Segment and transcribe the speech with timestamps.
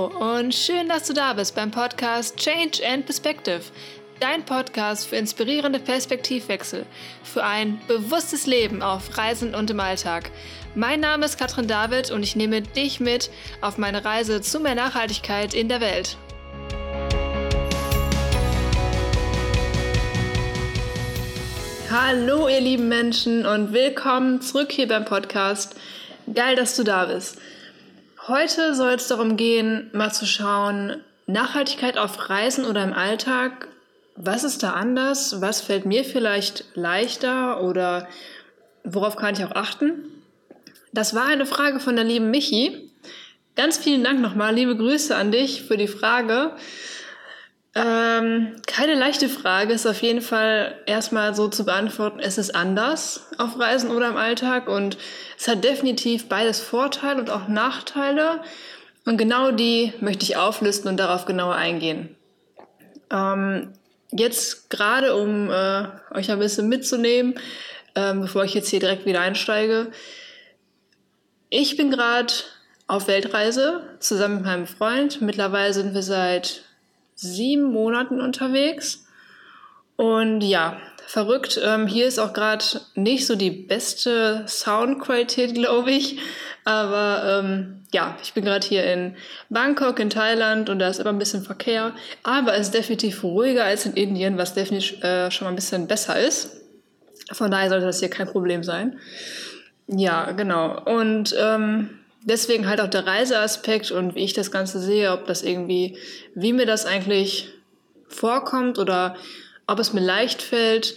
[0.00, 3.60] Hallo und schön, dass du da bist beim Podcast Change and Perspective.
[4.18, 6.86] Dein Podcast für inspirierende Perspektivwechsel,
[7.22, 10.30] für ein bewusstes Leben auf Reisen und im Alltag.
[10.74, 14.74] Mein Name ist Katrin David und ich nehme dich mit auf meine Reise zu mehr
[14.74, 16.16] Nachhaltigkeit in der Welt.
[21.90, 25.74] Hallo ihr lieben Menschen und willkommen zurück hier beim Podcast.
[26.32, 27.36] Geil, dass du da bist.
[28.30, 33.66] Heute soll es darum gehen, mal zu schauen, Nachhaltigkeit auf Reisen oder im Alltag.
[34.14, 35.40] Was ist da anders?
[35.40, 38.06] Was fällt mir vielleicht leichter oder
[38.84, 40.04] worauf kann ich auch achten?
[40.92, 42.92] Das war eine Frage von der lieben Michi.
[43.56, 46.52] Ganz vielen Dank nochmal, liebe Grüße an dich für die Frage.
[47.74, 53.28] Ähm, keine leichte Frage, ist auf jeden Fall erstmal so zu beantworten, es ist anders
[53.38, 54.98] auf Reisen oder im Alltag und
[55.38, 58.40] es hat definitiv beides Vorteile und auch Nachteile
[59.04, 62.16] und genau die möchte ich auflisten und darauf genauer eingehen.
[63.12, 63.72] Ähm,
[64.10, 67.34] jetzt gerade, um äh, euch ein bisschen mitzunehmen,
[67.94, 69.92] ähm, bevor ich jetzt hier direkt wieder einsteige.
[71.50, 72.32] Ich bin gerade
[72.88, 75.22] auf Weltreise zusammen mit meinem Freund.
[75.22, 76.64] Mittlerweile sind wir seit
[77.20, 79.06] sieben Monaten unterwegs.
[79.96, 81.60] Und ja, verrückt.
[81.62, 86.18] Ähm, hier ist auch gerade nicht so die beste Soundqualität, glaube ich.
[86.64, 89.16] Aber ähm, ja, ich bin gerade hier in
[89.48, 91.92] Bangkok in Thailand und da ist immer ein bisschen Verkehr.
[92.22, 95.86] Aber es ist definitiv ruhiger als in Indien, was definitiv äh, schon mal ein bisschen
[95.86, 96.56] besser ist.
[97.32, 98.98] Von daher sollte das hier kein Problem sein.
[99.86, 100.80] Ja, genau.
[100.84, 105.42] Und ähm, deswegen halt auch der Reiseaspekt und wie ich das Ganze sehe, ob das
[105.42, 105.96] irgendwie,
[106.34, 107.48] wie mir das eigentlich
[108.08, 109.16] vorkommt oder
[109.66, 110.96] ob es mir leicht fällt,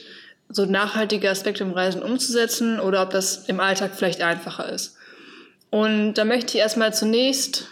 [0.49, 4.97] so nachhaltige Aspekte im Reisen umzusetzen oder ob das im Alltag vielleicht einfacher ist.
[5.69, 7.67] Und da möchte ich erstmal zunächst,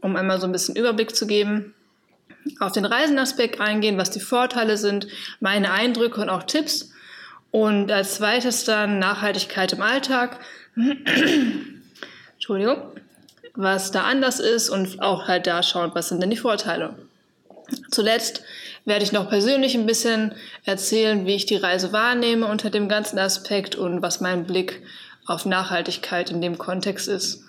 [0.00, 1.74] um einmal so ein bisschen Überblick zu geben,
[2.60, 5.06] auf den Reisenaspekt eingehen, was die Vorteile sind,
[5.40, 6.92] meine Eindrücke und auch Tipps.
[7.50, 10.40] Und als zweites dann Nachhaltigkeit im Alltag.
[12.48, 12.92] Entschuldigung,
[13.56, 16.94] was da anders ist und auch halt da schauen, was sind denn die Vorteile.
[17.90, 18.42] Zuletzt
[18.86, 23.18] werde ich noch persönlich ein bisschen erzählen, wie ich die Reise wahrnehme unter dem ganzen
[23.18, 24.82] Aspekt und was mein Blick
[25.26, 27.44] auf Nachhaltigkeit in dem Kontext ist.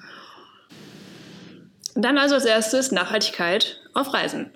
[1.95, 4.51] Dann also als erstes Nachhaltigkeit auf Reisen.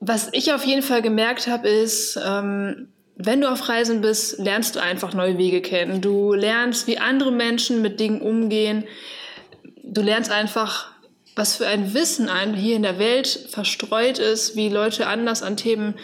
[0.00, 4.76] Was ich auf jeden Fall gemerkt habe, ist, ähm, wenn du auf Reisen bist, lernst
[4.76, 6.00] du einfach neue Wege kennen.
[6.00, 8.84] Du lernst, wie andere Menschen mit Dingen umgehen.
[9.82, 10.90] Du lernst einfach,
[11.36, 15.94] was für ein Wissen hier in der Welt verstreut ist, wie Leute anders an Themen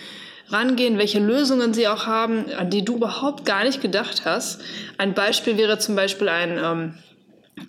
[0.48, 4.60] rangehen, welche Lösungen sie auch haben, an die du überhaupt gar nicht gedacht hast.
[4.98, 6.94] Ein Beispiel wäre zum Beispiel ein ähm,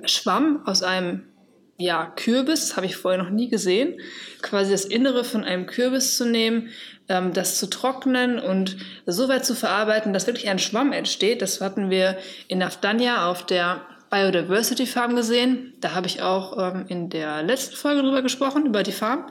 [0.05, 1.23] Schwamm aus einem
[1.81, 3.99] ja, Kürbis, habe ich vorher noch nie gesehen,
[4.41, 6.69] quasi das Innere von einem Kürbis zu nehmen,
[7.09, 11.41] ähm, das zu trocknen und so weit zu verarbeiten, dass wirklich ein Schwamm entsteht.
[11.41, 15.73] Das hatten wir in Naftania auf der Biodiversity Farm gesehen.
[15.79, 19.25] Da habe ich auch ähm, in der letzten Folge drüber gesprochen, über die Farm.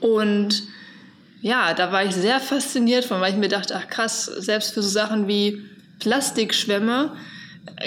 [0.00, 0.64] Und
[1.42, 4.82] ja, da war ich sehr fasziniert von, weil ich mir dachte, ach krass, selbst für
[4.82, 5.62] so Sachen wie
[5.98, 7.12] Plastikschwämme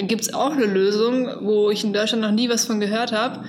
[0.02, 3.44] gibt es auch eine Lösung, wo ich in Deutschland noch nie was von gehört habe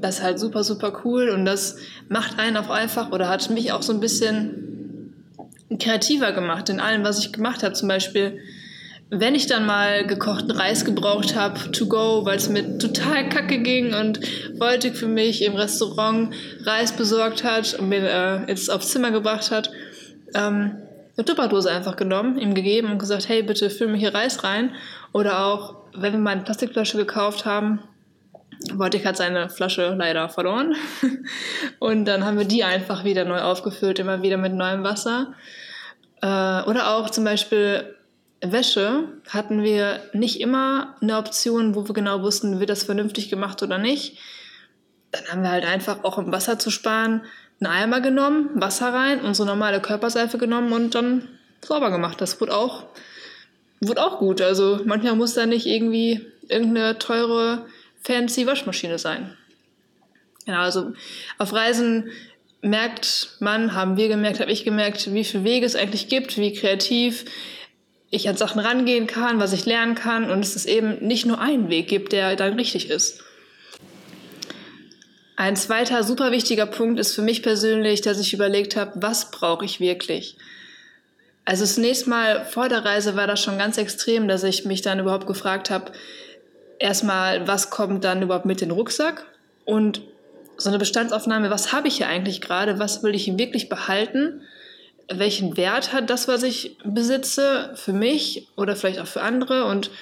[0.00, 1.76] das ist halt super, super cool und das
[2.08, 5.14] macht einen auch einfach oder hat mich auch so ein bisschen
[5.78, 7.74] kreativer gemacht in allem, was ich gemacht habe.
[7.74, 8.38] Zum Beispiel,
[9.10, 13.58] wenn ich dann mal gekochten Reis gebraucht habe, to go, weil es mir total kacke
[13.58, 14.20] ging und
[14.58, 16.34] Woltig für mich im Restaurant
[16.64, 19.70] Reis besorgt hat und mir äh, jetzt aufs Zimmer gebracht hat,
[20.34, 20.76] ähm,
[21.18, 24.74] eine Tupperdose einfach genommen, ihm gegeben und gesagt, hey, bitte füll mir hier Reis rein.
[25.12, 27.80] Oder auch, wenn wir mal eine Plastikflasche gekauft haben,
[28.72, 30.74] Wojtek hat seine Flasche leider verloren.
[31.78, 35.34] Und dann haben wir die einfach wieder neu aufgefüllt, immer wieder mit neuem Wasser.
[36.22, 37.96] Äh, oder auch zum Beispiel
[38.40, 43.62] Wäsche hatten wir nicht immer eine Option, wo wir genau wussten, wird das vernünftig gemacht
[43.62, 44.18] oder nicht.
[45.10, 47.22] Dann haben wir halt einfach, auch um Wasser zu sparen,
[47.60, 51.28] einen Eimer genommen, Wasser rein, unsere normale Körperseife genommen und dann
[51.64, 52.20] sauber gemacht.
[52.20, 52.84] Das wurde auch,
[53.80, 54.40] wurde auch gut.
[54.40, 57.66] Also manchmal muss da nicht irgendwie irgendeine teure
[58.02, 59.36] fancy Waschmaschine sein.
[60.46, 60.92] Genau, also
[61.36, 62.10] auf Reisen
[62.62, 66.52] merkt man, haben wir gemerkt, habe ich gemerkt, wie viele Wege es eigentlich gibt, wie
[66.52, 67.24] kreativ
[68.10, 71.40] ich an Sachen rangehen kann, was ich lernen kann und es ist eben nicht nur
[71.40, 73.22] einen Weg gibt, der dann richtig ist.
[75.38, 79.64] Ein zweiter super wichtiger Punkt ist für mich persönlich, dass ich überlegt habe, was brauche
[79.64, 80.36] ich wirklich?
[81.44, 84.82] Also das nächste Mal vor der Reise war das schon ganz extrem, dass ich mich
[84.82, 85.92] dann überhaupt gefragt habe,
[86.80, 89.26] erstmal, was kommt dann überhaupt mit den Rucksack?
[89.64, 90.00] Und
[90.56, 94.40] so eine Bestandsaufnahme, was habe ich hier eigentlich gerade, was will ich wirklich behalten,
[95.08, 99.66] welchen Wert hat das, was ich besitze, für mich oder vielleicht auch für andere?
[99.66, 99.92] Und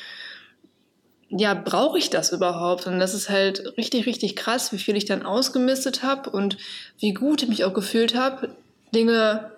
[1.28, 2.86] ja, brauche ich das überhaupt?
[2.86, 6.56] Und das ist halt richtig, richtig krass, wie viel ich dann ausgemistet habe und
[6.98, 8.50] wie gut ich mich auch gefühlt habe,
[8.94, 9.50] Dinge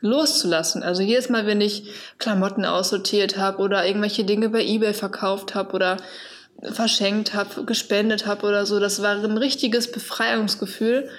[0.00, 0.82] loszulassen.
[0.82, 1.84] Also jedes Mal, wenn ich
[2.18, 5.98] Klamotten aussortiert habe oder irgendwelche Dinge bei eBay verkauft habe oder
[6.62, 11.10] verschenkt habe, gespendet habe oder so, das war ein richtiges Befreiungsgefühl.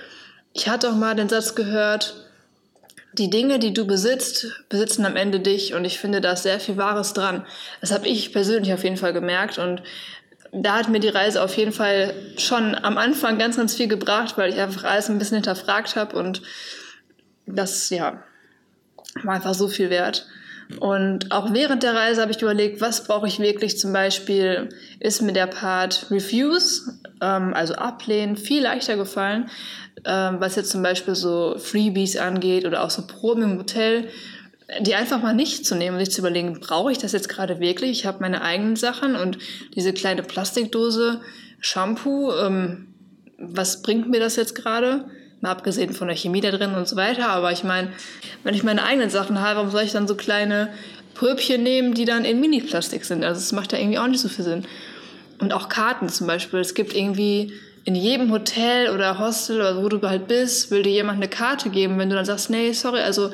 [0.53, 2.30] Ich hatte auch mal den Satz gehört,
[3.13, 6.59] die Dinge, die du besitzt, besitzen am Ende dich und ich finde da ist sehr
[6.59, 7.45] viel Wahres dran.
[7.81, 9.83] Das habe ich persönlich auf jeden Fall gemerkt und
[10.53, 14.37] da hat mir die Reise auf jeden Fall schon am Anfang ganz, ganz viel gebracht,
[14.37, 16.41] weil ich einfach alles ein bisschen hinterfragt habe und
[17.45, 18.23] das, ja,
[19.23, 20.27] war einfach so viel wert.
[20.79, 24.69] Und auch während der Reise habe ich überlegt, was brauche ich wirklich zum Beispiel,
[24.99, 29.49] ist mir der Part Refuse, ähm, also ablehnen, viel leichter gefallen,
[30.05, 34.07] ähm, was jetzt zum Beispiel so Freebies angeht oder auch so Proben im Hotel,
[34.79, 37.59] die einfach mal nicht zu nehmen und sich zu überlegen, brauche ich das jetzt gerade
[37.59, 37.91] wirklich?
[37.91, 39.37] Ich habe meine eigenen Sachen und
[39.75, 41.21] diese kleine Plastikdose
[41.59, 42.87] Shampoo, ähm,
[43.37, 45.05] was bringt mir das jetzt gerade?
[45.41, 47.29] Mal abgesehen von der Chemie da drin und so weiter.
[47.29, 47.89] Aber ich meine,
[48.43, 50.69] wenn ich meine eigenen Sachen habe, warum soll ich dann so kleine
[51.15, 53.23] Pröbchen nehmen, die dann in Mini-Plastik sind?
[53.23, 54.65] Also es macht ja irgendwie auch nicht so viel Sinn.
[55.39, 56.59] Und auch Karten zum Beispiel.
[56.59, 60.91] Es gibt irgendwie in jedem Hotel oder Hostel oder wo du halt bist, will dir
[60.91, 63.31] jemand eine Karte geben, wenn du dann sagst, nee, sorry, also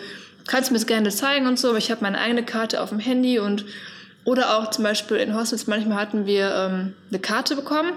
[0.48, 2.90] kannst du mir das gerne zeigen und so, aber ich habe meine eigene Karte auf
[2.90, 3.66] dem Handy und
[4.24, 7.94] oder auch zum Beispiel in Hostels, manchmal hatten wir ähm, eine Karte bekommen,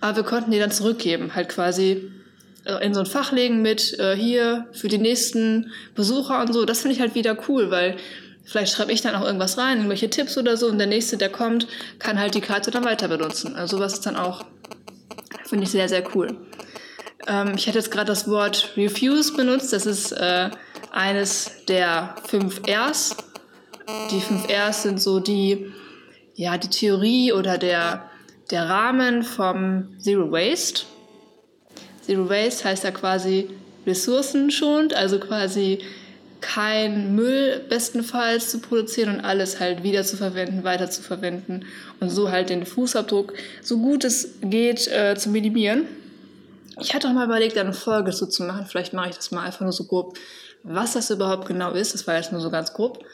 [0.00, 2.10] aber wir konnten die dann zurückgeben, halt quasi
[2.64, 6.64] äh, in so ein Fach legen mit äh, hier für die nächsten Besucher und so.
[6.64, 7.96] Das finde ich halt wieder cool, weil
[8.44, 11.30] vielleicht schreibe ich dann auch irgendwas rein, irgendwelche Tipps oder so und der nächste, der
[11.30, 11.66] kommt,
[11.98, 13.56] kann halt die Karte dann weiter benutzen.
[13.56, 14.44] Also was ist dann auch
[15.44, 16.36] Finde ich sehr, sehr cool.
[17.26, 19.72] Ähm, ich hatte jetzt gerade das Wort Refuse benutzt.
[19.72, 20.50] Das ist äh,
[20.90, 23.16] eines der fünf Rs.
[24.10, 25.72] Die fünf Rs sind so die,
[26.34, 28.10] ja, die Theorie oder der,
[28.50, 30.84] der Rahmen vom Zero Waste.
[32.04, 33.50] Zero Waste heißt ja quasi
[33.86, 35.80] ressourcenschonend, also quasi
[36.42, 41.64] kein Müll bestenfalls zu produzieren und alles halt wieder zu verwenden, weiter zu verwenden
[42.00, 45.86] und so halt den Fußabdruck so gut es geht äh, zu minimieren.
[46.80, 48.66] Ich hatte auch mal überlegt, eine Folge dazu zu machen.
[48.66, 50.18] Vielleicht mache ich das mal einfach nur so grob,
[50.62, 51.94] was das überhaupt genau ist.
[51.94, 53.04] Das war jetzt nur so ganz grob.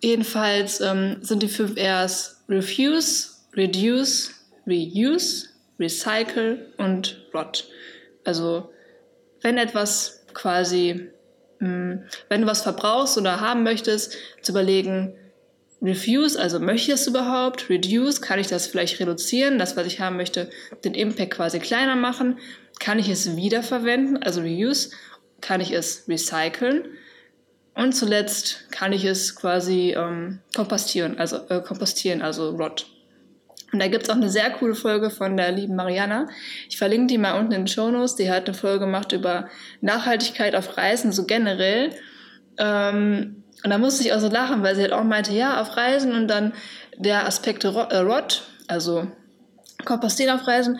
[0.00, 4.32] Jedenfalls ähm, sind die fünf Rs Refuse, Reduce,
[4.66, 5.48] Reuse,
[5.78, 7.68] Recycle und Rot.
[8.24, 8.70] Also
[9.40, 11.10] wenn etwas quasi
[11.60, 15.14] wenn du was verbrauchst oder haben möchtest, zu überlegen,
[15.82, 17.70] Refuse, also möchte ich das überhaupt?
[17.70, 20.50] Reduce, kann ich das vielleicht reduzieren, das, was ich haben möchte,
[20.84, 22.38] den Impact quasi kleiner machen?
[22.78, 24.90] Kann ich es wiederverwenden, also Reuse?
[25.40, 26.84] Kann ich es recyceln?
[27.74, 32.86] Und zuletzt kann ich es quasi ähm, kompostieren, also äh, kompostieren, also Rot.
[33.72, 36.28] Und da gibt es auch eine sehr coole Folge von der lieben Mariana.
[36.68, 38.16] Ich verlinke die mal unten in den Show Notes.
[38.16, 39.48] Die hat eine Folge gemacht über
[39.80, 41.90] Nachhaltigkeit auf Reisen, so generell.
[42.58, 45.76] Ähm, und da musste ich auch so lachen, weil sie halt auch meinte, ja, auf
[45.76, 46.52] Reisen und dann
[46.96, 49.06] der Aspekt Rot, äh, also
[49.84, 50.78] Kompostieren auf Reisen,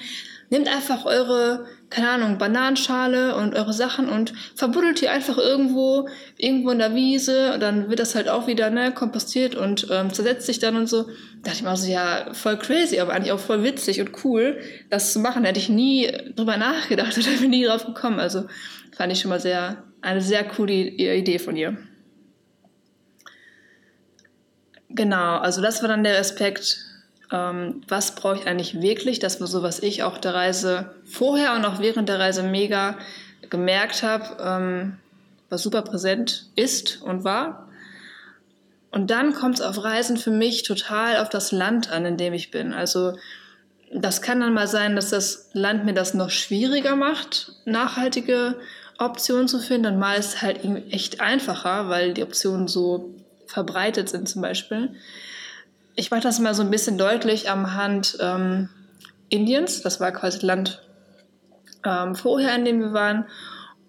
[0.51, 6.71] nehmt einfach eure keine Ahnung, Bananenschale und eure Sachen und verbuddelt die einfach irgendwo, irgendwo
[6.71, 10.47] in der Wiese und dann wird das halt auch wieder, ne, kompostiert und ähm, zersetzt
[10.47, 11.03] sich dann und so.
[11.03, 11.11] Da
[11.51, 15.13] dachte ich mir so, ja, voll crazy, aber eigentlich auch voll witzig und cool, das
[15.13, 15.43] zu machen.
[15.43, 18.21] Da hätte ich nie drüber nachgedacht oder bin nie drauf gekommen.
[18.21, 18.45] Also
[18.97, 21.77] fand ich schon mal sehr, eine sehr coole Idee von ihr.
[24.91, 26.79] Genau, also das war dann der Aspekt,
[27.33, 29.19] ähm, was brauche ich eigentlich wirklich.
[29.19, 32.99] Das war so, was ich auch der Reise vorher und auch während der Reise mega
[33.49, 34.99] gemerkt habe, ähm,
[35.49, 37.69] was super präsent ist und war.
[38.91, 42.33] Und dann kommt es auf Reisen für mich total auf das Land an, in dem
[42.33, 42.73] ich bin.
[42.73, 43.17] Also
[43.93, 48.57] das kann dann mal sein, dass das Land mir das noch schwieriger macht, nachhaltige
[48.99, 49.95] Optionen zu finden.
[49.95, 50.61] Und mal ist es halt
[50.91, 53.15] echt einfacher, weil die Optionen so
[53.47, 54.95] verbreitet sind zum Beispiel.
[55.95, 58.69] Ich mache das mal so ein bisschen deutlich am Hand ähm,
[59.29, 59.83] Indiens.
[59.83, 60.83] Das war quasi das Land
[61.85, 63.27] ähm, vorher, in dem wir waren.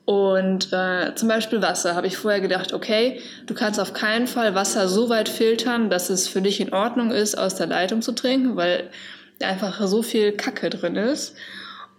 [0.06, 4.56] Und äh, zum Beispiel Wasser habe ich vorher gedacht, okay, du kannst auf keinen Fall
[4.56, 8.12] Wasser so weit filtern, dass es für dich in Ordnung ist, aus der Leitung zu
[8.12, 8.90] trinken, weil
[9.42, 11.36] einfach so viel Kacke drin ist.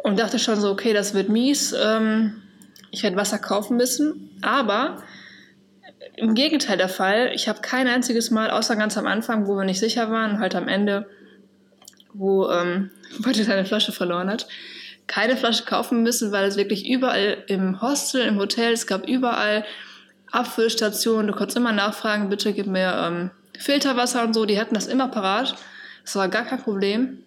[0.02, 1.75] Und dachte schon so, okay, das wird mies.
[1.80, 2.42] Ähm,
[2.90, 4.37] ich werde Wasser kaufen müssen.
[4.42, 5.02] Aber
[6.16, 7.32] im Gegenteil der Fall.
[7.35, 10.54] Ich habe kein einziges Mal, außer ganz am Anfang, wo wir nicht sicher waren, halt
[10.54, 11.06] am Ende,
[12.12, 12.90] wo ähm,
[13.25, 14.47] Leute seine Flasche verloren hat,
[15.06, 19.64] keine Flasche kaufen müssen, weil es wirklich überall im Hostel, im Hotel, es gab überall
[20.30, 21.26] Abfüllstationen.
[21.26, 24.47] Du konntest immer nachfragen, bitte gib mir ähm, Filterwasser und so.
[24.47, 25.54] Die hatten das immer parat.
[26.04, 27.18] Das war gar kein Problem.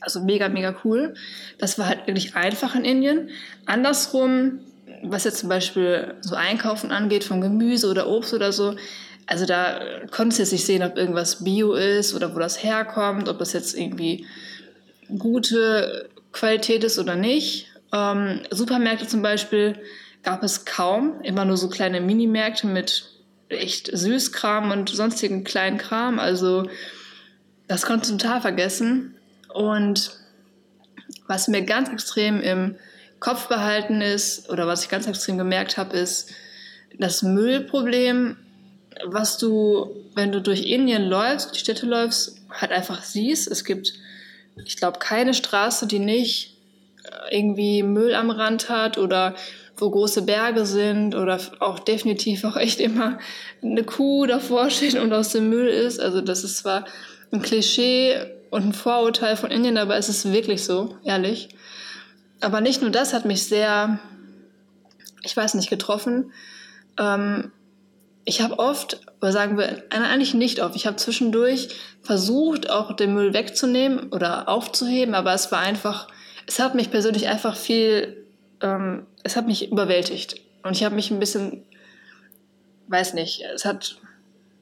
[0.00, 1.14] Also mega, mega cool.
[1.58, 3.30] Das war halt wirklich einfach in Indien.
[3.64, 4.60] Andersrum,
[5.02, 8.76] was jetzt zum Beispiel so Einkaufen angeht, von Gemüse oder Obst oder so,
[9.26, 9.80] also da
[10.10, 13.52] konntest du jetzt nicht sehen, ob irgendwas Bio ist oder wo das herkommt, ob das
[13.52, 14.26] jetzt irgendwie
[15.18, 17.68] gute Qualität ist oder nicht.
[17.92, 19.78] Ähm, Supermärkte zum Beispiel
[20.24, 23.04] gab es kaum, immer nur so kleine Minimärkte mit
[23.48, 26.18] echt Süßkram und sonstigen kleinen Kram.
[26.18, 26.68] Also
[27.68, 29.14] das konntest du total vergessen.
[29.52, 30.10] Und
[31.28, 32.76] was mir ganz extrem im
[33.20, 36.30] Kopf behalten ist oder was ich ganz extrem gemerkt habe, ist
[36.98, 38.36] das Müllproblem,
[39.04, 43.48] was du, wenn du durch Indien läufst, die Städte läufst, halt einfach siehst.
[43.48, 43.92] Es gibt,
[44.64, 46.56] ich glaube, keine Straße, die nicht
[47.04, 49.34] äh, irgendwie Müll am Rand hat oder
[49.76, 53.18] wo große Berge sind oder auch definitiv auch echt immer
[53.62, 56.00] eine Kuh davor steht und aus dem Müll ist.
[56.00, 56.84] Also das ist zwar
[57.32, 58.16] ein Klischee
[58.50, 61.48] und ein Vorurteil von Indien, aber es ist wirklich so, ehrlich.
[62.40, 63.98] Aber nicht nur das hat mich sehr,
[65.22, 66.32] ich weiß nicht, getroffen.
[66.98, 67.52] Ähm,
[68.24, 71.68] ich habe oft, oder sagen wir, eigentlich nicht oft, ich habe zwischendurch
[72.02, 76.08] versucht, auch den Müll wegzunehmen oder aufzuheben, aber es war einfach,
[76.46, 78.24] es hat mich persönlich einfach viel,
[78.60, 80.40] ähm, es hat mich überwältigt.
[80.62, 81.64] Und ich habe mich ein bisschen,
[82.88, 83.96] weiß nicht, es hat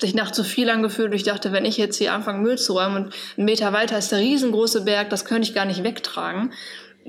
[0.01, 1.13] sich nach zu viel angefühlt.
[1.13, 4.13] Ich dachte, wenn ich jetzt hier anfange, Müll zu räumen und einen Meter weiter ist
[4.13, 6.53] der riesengroße Berg, das könnte ich gar nicht wegtragen.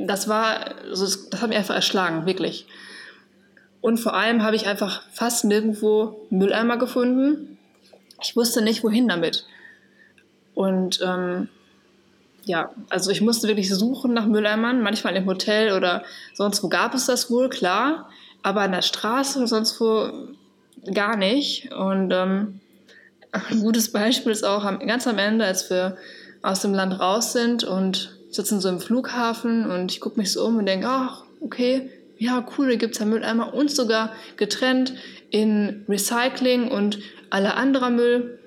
[0.08, 2.66] Das war, das, das hat mich einfach erschlagen, wirklich.
[3.82, 7.58] Und vor allem habe ich einfach fast nirgendwo Mülleimer gefunden.
[8.22, 9.46] Ich wusste nicht, wohin damit.
[10.54, 11.48] Und ähm,
[12.44, 16.04] ja, also ich musste wirklich suchen nach Mülleimern, manchmal im Hotel oder
[16.34, 18.10] sonst wo gab es das wohl, klar.
[18.42, 20.10] Aber an der Straße oder sonst wo
[20.94, 21.72] gar nicht.
[21.74, 22.60] Und ähm,
[23.32, 25.98] ein gutes Beispiel ist auch ganz am Ende, als wir
[26.42, 30.46] aus dem Land raus sind und sitzen so im Flughafen und ich gucke mich so
[30.46, 34.94] um und denke, ach, okay, ja, cool, da gibt es ja Mülleimer und sogar getrennt
[35.30, 38.40] in Recycling und aller anderer Müll.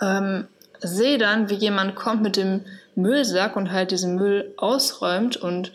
[0.00, 0.46] Ähm,
[0.80, 2.64] sehe dann, wie jemand kommt mit dem
[2.94, 5.72] Müllsack und halt diesen Müll ausräumt und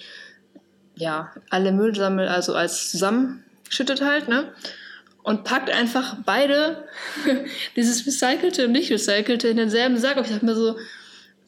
[0.96, 4.54] ja, alle Müllsammel also als zusammenschüttet halt, ne?
[5.24, 6.84] und packt einfach beide
[7.76, 10.18] dieses recycelte und nicht recycelte in denselben Sack.
[10.18, 10.78] Und ich dachte mir so,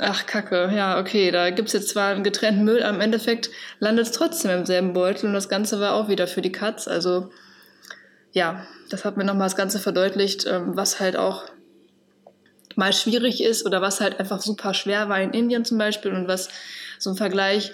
[0.04, 3.50] ach Kacke, ja, okay, da gibt es jetzt zwar einen getrennten Müll, aber im Endeffekt
[3.80, 6.88] landet es trotzdem im selben Beutel und das Ganze war auch wieder für die Katz.
[6.88, 7.32] Also
[8.32, 11.46] ja, das hat mir nochmal das Ganze verdeutlicht, ähm, was halt auch
[12.76, 16.28] mal schwierig ist oder was halt einfach super schwer war in Indien zum Beispiel und
[16.28, 16.50] was
[17.00, 17.72] so ein Vergleich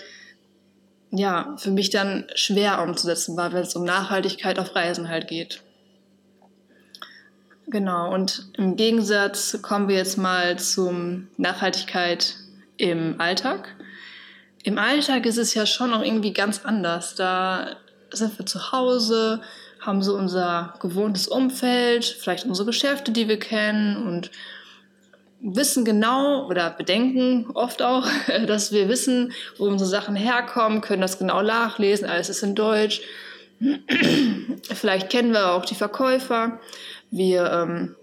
[1.11, 5.61] ja für mich dann schwer umzusetzen war, wenn es um Nachhaltigkeit auf Reisen halt geht.
[7.71, 12.35] Genau, und im Gegensatz kommen wir jetzt mal zum Nachhaltigkeit
[12.77, 13.75] im Alltag.
[14.63, 17.13] Im Alltag ist es ja schon auch irgendwie ganz anders.
[17.13, 17.75] Da
[18.11, 19.41] sind wir zu Hause,
[19.81, 24.31] haben so unser gewohntes Umfeld, vielleicht unsere Geschäfte, die wir kennen und
[25.39, 28.07] wissen genau oder bedenken oft auch,
[28.47, 33.01] dass wir wissen, wo unsere Sachen herkommen, können das genau nachlesen, alles ist in Deutsch.
[34.73, 36.59] Vielleicht kennen wir auch die Verkäufer.
[37.11, 37.95] Wir ähm,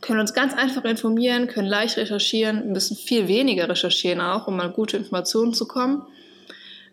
[0.00, 4.72] können uns ganz einfach informieren, können leicht recherchieren, müssen viel weniger recherchieren auch, um an
[4.72, 6.02] gute Informationen zu kommen.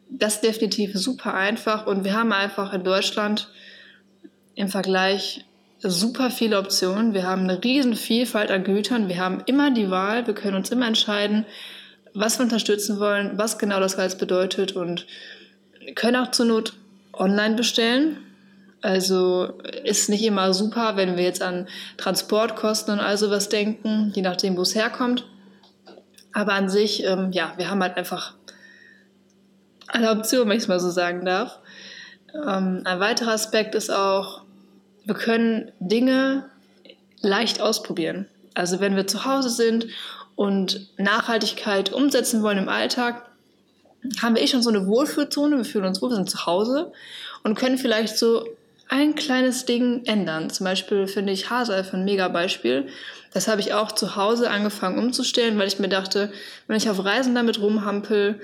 [0.09, 3.49] Das ist definitiv super einfach und wir haben einfach in Deutschland
[4.55, 5.45] im Vergleich
[5.79, 7.13] super viele Optionen.
[7.13, 9.07] Wir haben eine riesen Vielfalt an Gütern.
[9.07, 10.27] Wir haben immer die Wahl.
[10.27, 11.45] Wir können uns immer entscheiden,
[12.13, 15.07] was wir unterstützen wollen, was genau das Geiz bedeutet und
[15.95, 16.73] können auch zur Not
[17.13, 18.17] online bestellen.
[18.81, 24.23] Also ist nicht immer super, wenn wir jetzt an Transportkosten und all sowas denken, je
[24.23, 25.27] nachdem, wo es herkommt.
[26.33, 28.33] Aber an sich, ähm, ja, wir haben halt einfach
[29.87, 31.59] eine Option, wenn ich es mal so sagen darf.
[32.33, 34.41] Ähm, ein weiterer Aspekt ist auch,
[35.05, 36.49] wir können Dinge
[37.21, 38.27] leicht ausprobieren.
[38.53, 39.87] Also wenn wir zu Hause sind
[40.35, 43.29] und Nachhaltigkeit umsetzen wollen im Alltag,
[44.21, 46.91] haben wir eh schon so eine Wohlfühlzone, wir fühlen uns wohl, wir sind zu Hause
[47.43, 48.45] und können vielleicht so
[48.91, 50.49] ein kleines Ding ändern.
[50.49, 52.87] Zum Beispiel finde ich Haarsalbe ein mega Beispiel.
[53.33, 56.31] Das habe ich auch zu Hause angefangen umzustellen, weil ich mir dachte,
[56.67, 58.41] wenn ich auf Reisen damit rumhampel,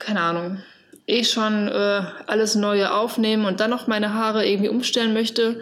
[0.00, 0.62] keine Ahnung,
[1.06, 5.60] eh schon äh, alles Neue aufnehmen und dann noch meine Haare irgendwie umstellen möchte,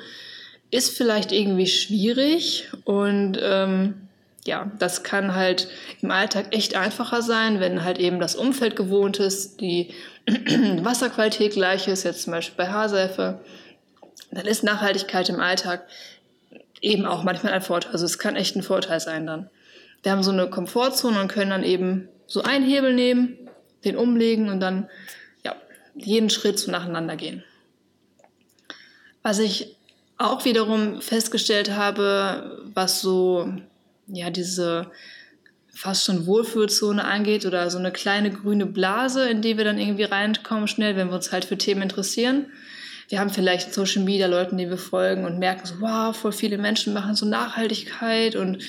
[0.70, 2.70] ist vielleicht irgendwie schwierig.
[2.84, 4.08] Und ähm,
[4.46, 5.68] ja, das kann halt
[6.00, 9.90] im Alltag echt einfacher sein, wenn halt eben das Umfeld gewohnt ist, die
[10.80, 13.40] Wasserqualität gleich ist, jetzt zum Beispiel bei Haarseife,
[14.38, 15.86] dann ist Nachhaltigkeit im Alltag
[16.80, 17.92] eben auch manchmal ein Vorteil.
[17.92, 19.50] Also es kann echt ein Vorteil sein dann.
[20.02, 23.38] Wir haben so eine Komfortzone und können dann eben so einen Hebel nehmen,
[23.84, 24.88] den umlegen und dann
[25.44, 25.54] ja,
[25.94, 27.44] jeden Schritt so nacheinander gehen.
[29.22, 29.76] Was ich
[30.18, 33.52] auch wiederum festgestellt habe, was so
[34.08, 34.90] ja diese
[35.74, 40.04] fast schon Wohlfühlzone angeht oder so eine kleine grüne Blase, in die wir dann irgendwie
[40.04, 42.46] reinkommen schnell, wenn wir uns halt für Themen interessieren.
[43.12, 46.56] Wir haben vielleicht Social Media Leuten, die wir folgen und merken so, wow, voll viele
[46.56, 48.64] Menschen machen so Nachhaltigkeit und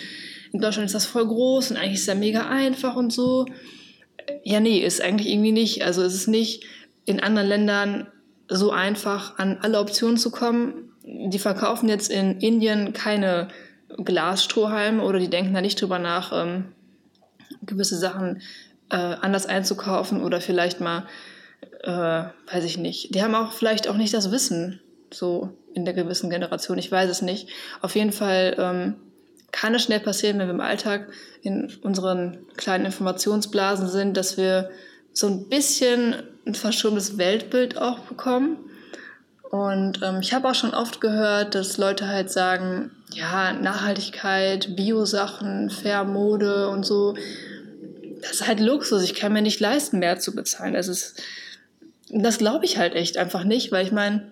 [0.51, 3.45] in Deutschland ist das voll groß und eigentlich ist das mega einfach und so.
[4.43, 5.85] Ja, nee, ist eigentlich irgendwie nicht.
[5.85, 6.65] Also es ist nicht
[7.05, 8.07] in anderen Ländern
[8.49, 10.91] so einfach, an alle Optionen zu kommen.
[11.05, 13.47] Die verkaufen jetzt in Indien keine
[13.95, 16.65] Glasstrohhalme oder die denken da nicht drüber nach, ähm,
[17.65, 18.41] gewisse Sachen
[18.89, 21.05] äh, anders einzukaufen oder vielleicht mal,
[21.83, 23.13] äh, weiß ich nicht.
[23.13, 24.79] Die haben auch vielleicht auch nicht das Wissen
[25.11, 26.77] so in der gewissen Generation.
[26.77, 27.49] Ich weiß es nicht.
[27.81, 28.95] Auf jeden Fall ähm,
[29.51, 31.09] kann es schnell passieren, wenn wir im Alltag
[31.41, 34.71] in unseren kleinen Informationsblasen sind, dass wir
[35.11, 38.57] so ein bisschen ein verschobenes Weltbild auch bekommen.
[39.51, 45.69] Und ähm, ich habe auch schon oft gehört, dass Leute halt sagen, ja, Nachhaltigkeit, Biosachen,
[45.69, 47.13] Fair Mode und so,
[48.21, 49.03] das ist halt Luxus.
[49.03, 50.73] Ich kann mir nicht leisten, mehr zu bezahlen.
[50.73, 51.21] Das ist,
[52.21, 54.31] das glaube ich halt echt einfach nicht, weil ich meine,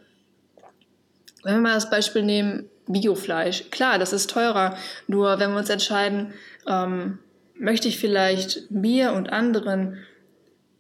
[1.44, 3.66] wenn wir mal das Beispiel nehmen, Biofleisch.
[3.72, 4.76] Klar, das ist teurer.
[5.08, 6.34] Nur wenn wir uns entscheiden,
[6.68, 7.20] ähm,
[7.56, 9.98] möchte ich vielleicht mir und anderen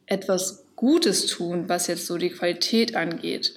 [0.05, 3.53] etwas Gutes tun, was jetzt so die Qualität angeht,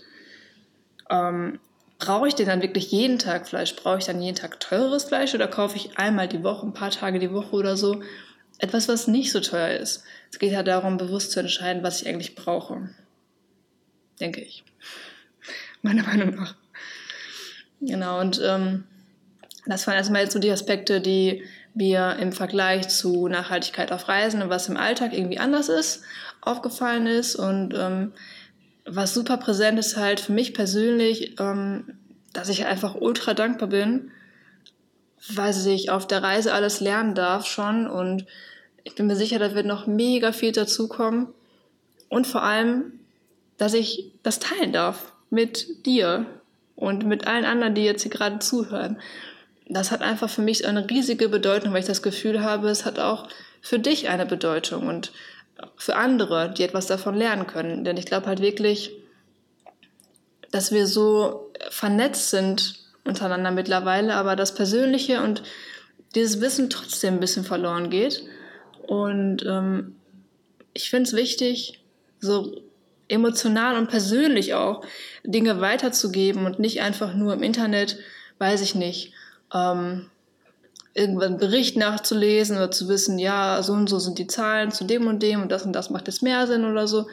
[1.11, 1.59] ähm,
[1.99, 3.75] brauche ich denn dann wirklich jeden Tag Fleisch?
[3.77, 6.91] Brauche ich dann jeden Tag teures Fleisch oder kaufe ich einmal die Woche, ein paar
[6.91, 8.03] Tage die Woche oder so
[8.59, 10.05] etwas, was nicht so teuer ist?
[10.31, 12.91] Es geht ja darum, bewusst zu entscheiden, was ich eigentlich brauche.
[14.21, 14.65] Denke ich.
[15.83, 16.55] Meiner Meinung nach.
[17.81, 18.85] Genau, und ähm,
[19.67, 24.43] das waren erstmal jetzt so die Aspekte, die mir im Vergleich zu Nachhaltigkeit auf Reisen
[24.43, 26.05] und was im Alltag irgendwie anders ist,
[26.41, 27.35] aufgefallen ist.
[27.35, 28.13] Und ähm,
[28.87, 31.99] was super präsent ist halt für mich persönlich, ähm,
[32.33, 34.13] dass ich einfach ultra dankbar bin,
[35.33, 38.27] weil ich auf der Reise alles lernen darf schon und
[38.83, 41.29] ich bin mir sicher, da wird noch mega viel dazukommen
[42.11, 43.01] und vor allem,
[43.65, 46.27] dass ich das teilen darf mit dir
[46.77, 48.99] und mit allen anderen, die jetzt hier gerade zuhören.
[49.67, 52.99] Das hat einfach für mich eine riesige Bedeutung, weil ich das Gefühl habe, es hat
[52.99, 53.27] auch
[53.63, 55.13] für dich eine Bedeutung und
[55.79, 57.85] für andere, die etwas davon lernen können.
[57.85, 58.91] Denn ich glaube halt wirklich,
[60.51, 65.43] dass wir so vernetzt sind untereinander mittlerweile, aber das Persönliche und
[66.15, 68.25] dieses Wissen trotzdem ein bisschen verloren geht.
[68.87, 69.97] Und ähm,
[70.75, 71.83] ich finde es wichtig,
[72.21, 72.61] so
[73.15, 74.85] emotional und persönlich auch
[75.25, 77.99] Dinge weiterzugeben und nicht einfach nur im Internet,
[78.39, 79.13] weiß ich nicht,
[79.53, 80.11] ähm,
[80.95, 85.07] irgendwann Bericht nachzulesen oder zu wissen, ja, so und so sind die Zahlen zu dem
[85.07, 87.07] und dem und das und das macht jetzt mehr Sinn oder so,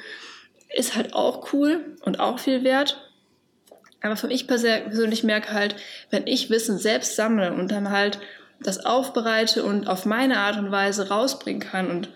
[0.73, 3.01] ist halt auch cool und auch viel wert.
[4.03, 5.75] Aber für mich persönlich merke halt,
[6.09, 8.19] wenn ich Wissen selbst sammle und dann halt
[8.59, 12.09] das aufbereite und auf meine Art und Weise rausbringen kann und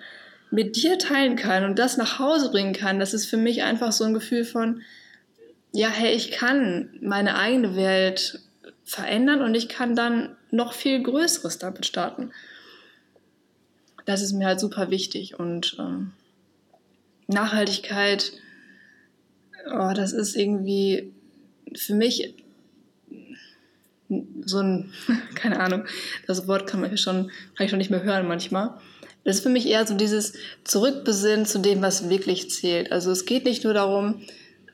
[0.51, 3.91] mit dir teilen kann und das nach Hause bringen kann, das ist für mich einfach
[3.91, 4.81] so ein Gefühl von,
[5.71, 8.39] ja, hey, ich kann meine eigene Welt
[8.84, 12.31] verändern und ich kann dann noch viel Größeres damit starten.
[14.05, 16.13] Das ist mir halt super wichtig und ähm,
[17.27, 18.31] Nachhaltigkeit,
[19.67, 21.12] oh, das ist irgendwie
[21.75, 22.36] für mich
[24.45, 24.93] so ein,
[25.36, 25.86] keine Ahnung,
[26.27, 28.79] das Wort kann man schon, kann ich schon nicht mehr hören manchmal.
[29.26, 30.34] Das ist für mich eher so dieses
[30.64, 32.92] Zurückbesinnen zu dem, was wirklich zählt.
[32.92, 34.22] Also es geht nicht nur darum,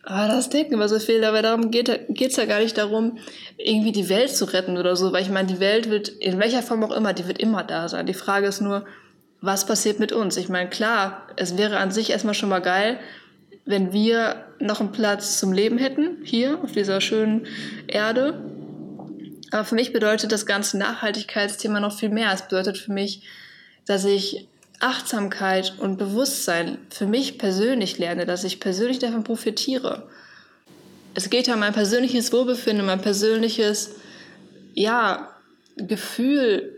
[0.04, 3.18] ah, das denken immer so viel, aber darum geht es ja gar nicht darum,
[3.58, 6.62] irgendwie die Welt zu retten oder so, weil ich meine, die Welt wird, in welcher
[6.64, 8.06] Form auch immer, die wird immer da sein.
[8.06, 8.86] Die Frage ist nur,
[9.40, 10.36] was passiert mit uns?
[10.36, 13.00] Ich meine, klar, es wäre an sich erstmal schon mal geil,
[13.66, 17.48] wenn wir noch einen Platz zum Leben hätten, hier auf dieser schönen
[17.88, 18.44] Erde.
[19.52, 22.32] Aber für mich bedeutet das ganze Nachhaltigkeitsthema noch viel mehr.
[22.34, 23.24] Es bedeutet für mich,
[23.92, 24.48] dass ich
[24.80, 30.08] Achtsamkeit und Bewusstsein für mich persönlich lerne, dass ich persönlich davon profitiere.
[31.14, 33.96] Es geht ja um mein persönliches Wohlbefinden, mein persönliches
[34.74, 35.30] ja,
[35.76, 36.74] Gefühl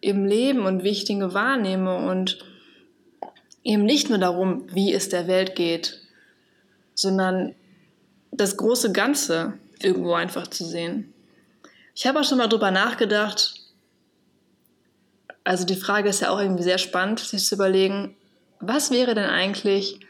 [0.00, 2.44] im Leben und wie ich Dinge wahrnehme und
[3.62, 6.00] eben nicht nur darum, wie es der Welt geht,
[6.96, 7.54] sondern
[8.32, 11.14] das große Ganze irgendwo einfach zu sehen.
[11.94, 13.65] Ich habe auch schon mal drüber nachgedacht,
[15.46, 18.16] also die Frage ist ja auch irgendwie sehr spannend, sich zu überlegen,
[18.58, 20.00] was wäre denn eigentlich,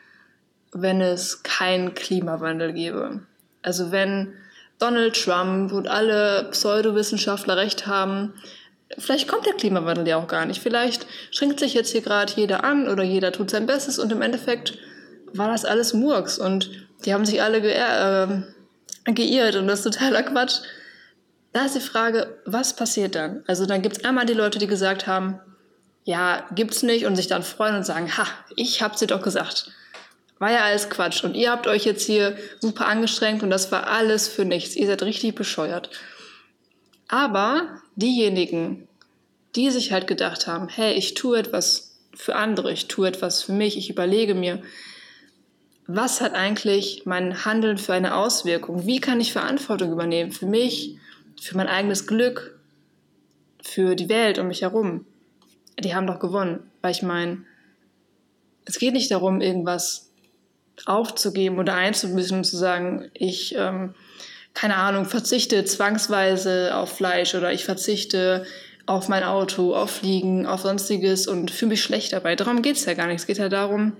[0.73, 3.21] wenn es keinen Klimawandel gäbe?
[3.63, 4.33] Also wenn
[4.79, 8.33] Donald Trump und alle Pseudowissenschaftler recht haben,
[8.97, 10.63] vielleicht kommt der Klimawandel ja auch gar nicht.
[10.63, 14.23] Vielleicht schränkt sich jetzt hier gerade jeder an oder jeder tut sein Bestes und im
[14.23, 14.79] Endeffekt
[15.35, 16.71] war das alles Murks und
[17.05, 20.61] die haben sich alle ge äh, geirrt und das ist totaler Quatsch.
[21.57, 23.43] Da ist die Frage, was passiert dann?
[23.47, 25.41] Also dann gibt es einmal die Leute, die gesagt haben,
[26.05, 29.71] ja, gibt's nicht und sich dann freuen und sagen, ha, ich hab's dir doch gesagt.
[30.39, 33.87] War ja alles Quatsch und ihr habt euch jetzt hier super angestrengt und das war
[33.87, 34.77] alles für nichts.
[34.77, 35.89] Ihr seid richtig bescheuert.
[37.09, 38.87] Aber diejenigen,
[39.55, 43.53] die sich halt gedacht haben, hey, ich tue etwas für andere, ich tue etwas für
[43.53, 44.61] mich, ich überlege mir,
[45.87, 48.85] was hat eigentlich mein Handeln für eine Auswirkung?
[48.85, 50.99] Wie kann ich Verantwortung übernehmen für mich,
[51.41, 52.59] für mein eigenes Glück,
[53.63, 55.07] für die Welt um mich herum.
[55.79, 57.45] Die haben doch gewonnen, weil ich meine,
[58.65, 60.11] es geht nicht darum, irgendwas
[60.85, 63.95] aufzugeben oder einzubüßen und zu sagen, ich, ähm,
[64.55, 68.45] keine Ahnung, verzichte zwangsweise auf Fleisch oder ich verzichte
[68.87, 72.37] auf mein Auto, auf Fliegen, auf sonstiges und fühle mich schlecht dabei.
[72.37, 73.21] Darum geht es ja gar nicht.
[73.21, 73.97] Es geht ja darum,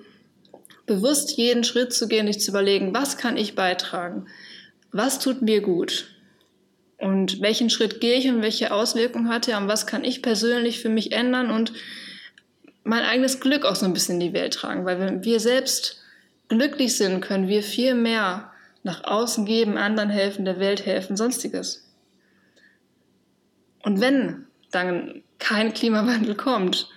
[0.87, 4.27] bewusst jeden Schritt zu gehen, sich zu überlegen, was kann ich beitragen?
[4.93, 6.16] Was tut mir gut?
[6.99, 10.81] Und welchen Schritt gehe ich und welche Auswirkungen hat er und was kann ich persönlich
[10.81, 11.73] für mich ändern und
[12.85, 14.85] mein eigenes Glück auch so ein bisschen in die Welt tragen.
[14.85, 16.01] Weil wenn wir selbst
[16.49, 21.85] glücklich sind, können wir viel mehr nach außen geben, anderen helfen, der Welt helfen, sonstiges.
[23.83, 26.89] Und wenn dann kein Klimawandel kommt,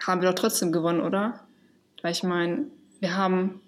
[0.00, 1.40] haben wir doch trotzdem gewonnen, oder?
[2.02, 2.66] Weil ich meine,
[3.00, 3.60] wir haben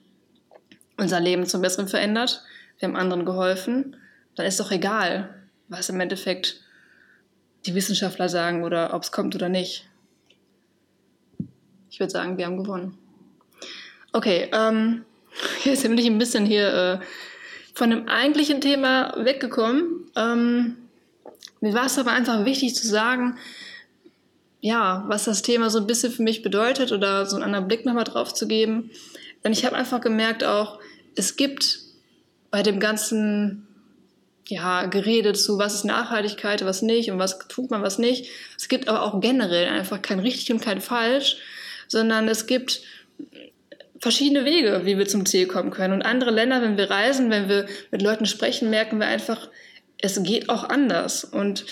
[0.99, 2.43] unser Leben zum Besseren verändert,
[2.79, 3.97] wir haben anderen geholfen
[4.37, 5.35] dann ist doch egal,
[5.69, 6.61] was im Endeffekt
[7.65, 9.89] die Wissenschaftler sagen oder ob es kommt oder nicht.
[11.91, 12.97] Ich würde sagen, wir haben gewonnen.
[14.13, 15.05] Okay, ähm,
[15.65, 17.05] jetzt bin ich ein bisschen hier äh,
[17.75, 20.11] von dem eigentlichen Thema weggekommen.
[20.15, 20.77] Ähm,
[21.61, 23.39] mir war es aber einfach wichtig zu sagen,
[24.61, 27.85] ja, was das Thema so ein bisschen für mich bedeutet oder so einen anderen Blick
[27.85, 28.91] nochmal drauf zu geben.
[29.43, 30.81] Denn ich habe einfach gemerkt auch,
[31.15, 31.81] es gibt
[32.51, 33.66] bei dem ganzen
[34.49, 38.31] ja, geredet zu, was ist Nachhaltigkeit, was nicht und was tut man, was nicht.
[38.57, 41.37] Es gibt aber auch generell einfach kein richtig und kein falsch,
[41.89, 42.83] sondern es gibt
[44.01, 45.95] verschiedene Wege, wie wir zum Ziel kommen können.
[45.95, 49.49] Und andere Länder, wenn wir reisen, wenn wir mit Leuten sprechen, merken wir einfach,
[49.99, 51.25] es geht auch anders.
[51.25, 51.65] Und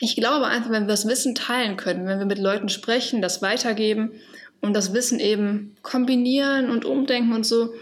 [0.00, 3.42] ich glaube einfach, wenn wir das Wissen teilen können, wenn wir mit Leuten sprechen, das
[3.42, 4.12] weitergeben
[4.60, 7.74] und das Wissen eben kombinieren und umdenken und so,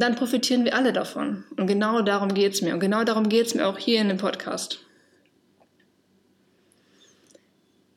[0.00, 1.44] dann profitieren wir alle davon.
[1.56, 2.74] Und genau darum geht es mir.
[2.74, 4.80] Und genau darum geht es mir auch hier in dem Podcast.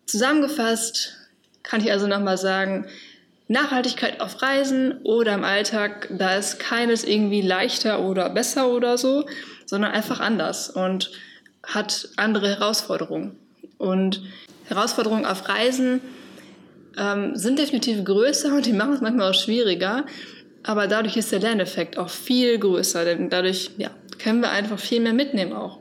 [0.05, 1.17] Zusammengefasst
[1.63, 2.85] kann ich also nochmal sagen,
[3.49, 9.25] Nachhaltigkeit auf Reisen oder im Alltag, da ist keines irgendwie leichter oder besser oder so,
[9.65, 11.11] sondern einfach anders und
[11.63, 13.37] hat andere Herausforderungen.
[13.77, 14.21] Und
[14.65, 16.01] Herausforderungen auf Reisen
[16.97, 20.05] ähm, sind definitiv größer und die machen es manchmal auch schwieriger.
[20.63, 24.99] Aber dadurch ist der Lerneffekt auch viel größer, denn dadurch ja, können wir einfach viel
[24.99, 25.79] mehr mitnehmen auch.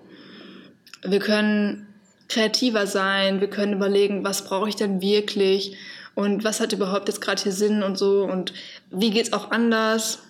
[1.03, 1.87] Wir können
[2.29, 5.77] kreativer sein, wir können überlegen, was brauche ich denn wirklich
[6.15, 8.53] und was hat überhaupt jetzt gerade hier Sinn und so und
[8.91, 10.21] wie geht es auch anders.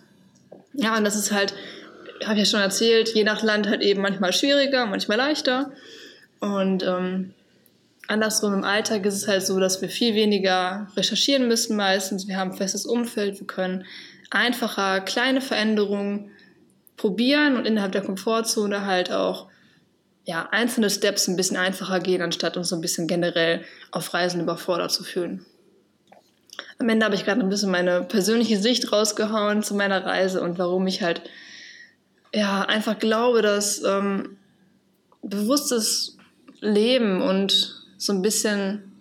[0.75, 1.55] Ja, und das ist halt,
[2.25, 5.71] habe ich ja schon erzählt, je nach Land halt eben manchmal schwieriger, manchmal leichter.
[6.41, 7.33] Und ähm,
[8.09, 12.29] andersrum im Alltag ist es halt so, dass wir viel weniger recherchieren müssen meistens.
[12.29, 13.85] Wir haben ein festes Umfeld, wir können
[14.31, 16.31] einfacher kleine Veränderungen
[16.97, 19.49] probieren und innerhalb der Komfortzone halt auch
[20.25, 24.41] ja, einzelne Steps ein bisschen einfacher gehen, anstatt uns so ein bisschen generell auf Reisen
[24.41, 25.47] überfordert zu fühlen.
[26.79, 30.59] Am Ende habe ich gerade ein bisschen meine persönliche Sicht rausgehauen zu meiner Reise und
[30.59, 31.23] warum ich halt
[32.35, 34.37] ja einfach glaube, dass ähm,
[35.23, 36.17] bewusstes
[36.61, 38.93] Leben und so ein bisschen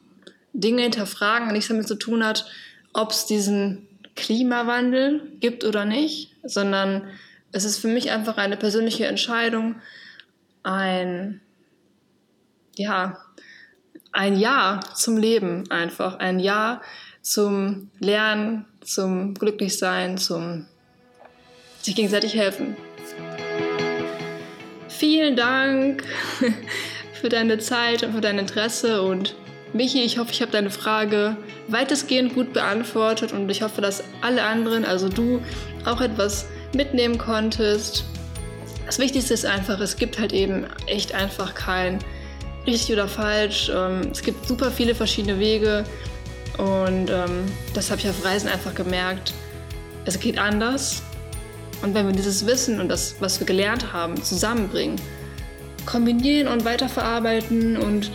[0.53, 2.45] Dinge hinterfragen nichts damit zu tun hat,
[2.93, 7.09] ob es diesen Klimawandel gibt oder nicht, sondern
[7.51, 9.75] es ist für mich einfach eine persönliche Entscheidung,
[10.63, 11.41] ein,
[12.75, 13.17] ja,
[14.11, 16.81] ein Ja zum Leben einfach, ein Ja
[17.21, 20.65] zum Lernen, zum Glücklichsein, zum
[21.81, 22.75] sich gegenseitig helfen.
[24.87, 26.03] Vielen Dank
[27.13, 29.35] für deine Zeit und für dein Interesse und
[29.75, 31.35] Michi, ich hoffe, ich habe deine Frage
[31.67, 35.41] weitestgehend gut beantwortet und ich hoffe, dass alle anderen, also du,
[35.83, 38.05] auch etwas mitnehmen konntest.
[38.85, 41.99] Das Wichtigste ist einfach, es gibt halt eben echt einfach kein
[42.65, 43.69] richtig oder falsch.
[43.69, 45.83] Ähm, es gibt super viele verschiedene Wege
[46.57, 49.33] und ähm, das habe ich auf Reisen einfach gemerkt.
[50.05, 51.03] Es geht anders.
[51.81, 55.01] Und wenn wir dieses Wissen und das, was wir gelernt haben, zusammenbringen,
[55.85, 58.09] kombinieren und weiterverarbeiten und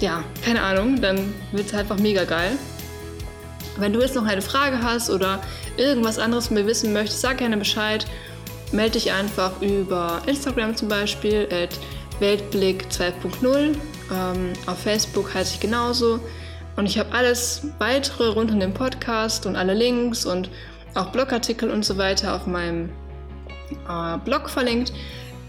[0.00, 2.52] ja, keine Ahnung, dann wird es einfach mega geil.
[3.76, 5.40] Wenn du jetzt noch eine Frage hast oder
[5.76, 8.06] irgendwas anderes von mir wissen möchtest, sag gerne Bescheid.
[8.72, 11.78] Melde dich einfach über Instagram zum Beispiel, at
[12.20, 13.76] Weltblick 2.0.
[14.10, 16.20] Ähm, auf Facebook heiße ich genauso.
[16.76, 20.50] Und ich habe alles weitere rund um den Podcast und alle Links und
[20.94, 22.90] auch Blogartikel und so weiter auf meinem
[23.88, 24.92] äh, Blog verlinkt.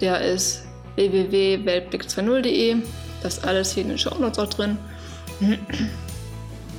[0.02, 2.78] Der ist www.weltblick20.de.
[3.24, 4.78] Das alles hier in den Show Notes auch drin.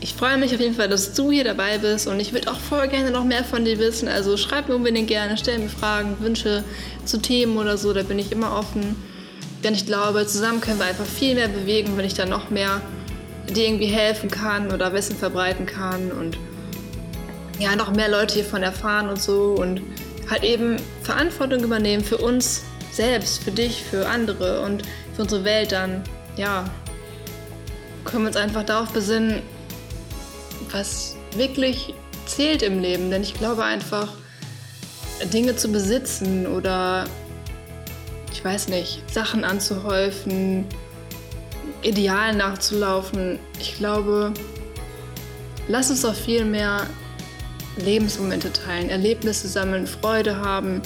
[0.01, 2.59] Ich freue mich auf jeden Fall, dass du hier dabei bist und ich würde auch
[2.59, 4.09] voll gerne noch mehr von dir wissen.
[4.09, 6.65] Also schreib mir unbedingt gerne, stell mir Fragen, Wünsche
[7.05, 8.97] zu Themen oder so, da bin ich immer offen.
[9.63, 12.81] Denn ich glaube, zusammen können wir einfach viel mehr bewegen, wenn ich dann noch mehr
[13.49, 16.39] dir irgendwie helfen kann oder Wissen verbreiten kann und
[17.59, 19.83] ja, noch mehr Leute hiervon erfahren und so und
[20.31, 24.83] halt eben Verantwortung übernehmen für uns selbst, für dich, für andere und
[25.15, 26.03] für unsere Welt dann,
[26.41, 26.65] ja,
[28.05, 29.43] können wir uns einfach darauf besinnen,
[30.73, 33.11] was wirklich zählt im Leben.
[33.11, 34.09] Denn ich glaube einfach,
[35.33, 37.05] Dinge zu besitzen oder
[38.33, 40.65] ich weiß nicht, Sachen anzuhäufen,
[41.83, 43.39] Idealen nachzulaufen.
[43.59, 44.33] Ich glaube,
[45.69, 46.87] lass uns doch viel mehr
[47.77, 50.81] Lebensmomente teilen, Erlebnisse sammeln, Freude haben,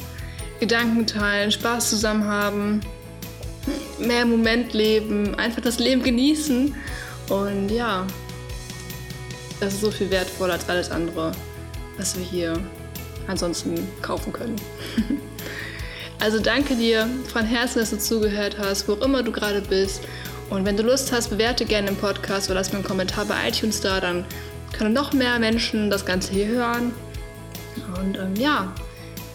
[0.58, 2.80] Gedanken teilen, Spaß zusammen haben,
[3.98, 6.74] mehr Moment leben, einfach das Leben genießen.
[7.28, 8.06] Und ja,
[9.60, 11.32] das ist so viel wertvoller als alles andere,
[11.96, 12.60] was wir hier
[13.26, 14.56] ansonsten kaufen können.
[16.20, 20.02] also danke dir von Herzen, dass du zugehört hast, wo auch immer du gerade bist.
[20.50, 23.48] Und wenn du Lust hast, bewerte gerne den Podcast oder lass mir einen Kommentar bei
[23.48, 24.24] iTunes da, dann
[24.76, 26.92] können noch mehr Menschen das Ganze hier hören.
[27.98, 28.72] Und ähm, ja,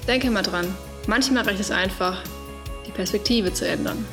[0.07, 0.67] denke mal dran.
[1.07, 2.21] Manchmal reicht es einfach,
[2.85, 4.05] die Perspektive zu ändern.